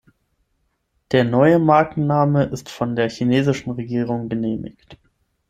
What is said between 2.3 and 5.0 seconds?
ist von der chinesischen Regierung genehmigt.